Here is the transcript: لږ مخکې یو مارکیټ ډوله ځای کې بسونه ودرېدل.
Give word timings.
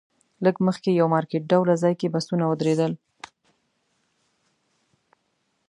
لږ 0.45 0.55
مخکې 0.67 0.89
یو 0.99 1.07
مارکیټ 1.15 1.43
ډوله 1.51 1.73
ځای 1.83 1.93
کې 1.99 2.11
بسونه 2.13 2.45
ودرېدل. 2.47 2.91